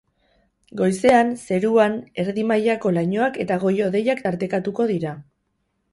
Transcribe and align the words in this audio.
Goizean, 0.79 1.29
zeruan 1.49 1.99
erdi 2.25 2.47
mailako 2.53 2.95
lainoak 2.97 3.37
eta 3.45 3.61
goi-hodeiak 3.67 4.25
tartekatuko 4.29 4.89
dira. 4.95 5.13